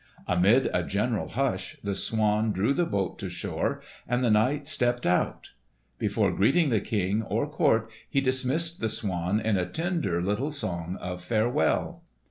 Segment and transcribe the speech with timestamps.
[0.27, 5.05] Amid a general hush, the swan drew the boat to shore, and the knight stepped
[5.05, 5.51] out.
[5.99, 10.95] Before greeting the King or court, he dismissed the swan in a tender little song
[10.99, 12.01] of farewell!